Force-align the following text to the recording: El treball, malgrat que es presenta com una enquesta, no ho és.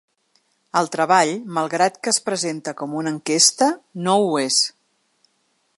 El 0.79 0.87
treball, 0.95 1.33
malgrat 1.57 1.99
que 2.07 2.13
es 2.13 2.19
presenta 2.31 2.75
com 2.81 2.97
una 3.01 3.15
enquesta, 3.17 3.69
no 4.09 4.17
ho 4.25 4.33
és. 4.49 4.59